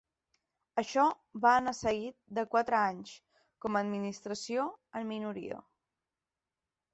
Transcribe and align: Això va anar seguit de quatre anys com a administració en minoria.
Això 0.81 1.01
va 1.43 1.51
anar 1.57 1.73
seguit 1.79 2.17
de 2.37 2.45
quatre 2.53 2.79
anys 2.79 3.11
com 3.67 3.77
a 3.81 3.85
administració 3.85 4.67
en 5.01 5.07
minoria. 5.13 5.61